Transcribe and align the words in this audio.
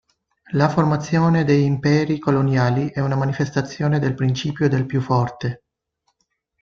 La 0.53 0.67
formazione 0.67 1.43
degli 1.43 1.61
imperi 1.61 2.17
coloniali 2.17 2.89
è 2.89 3.01
una 3.01 3.15
manifestazione 3.15 3.99
del 3.99 4.15
principio 4.15 4.67
del 4.67 4.87
più 4.87 4.99
forte. 4.99 5.65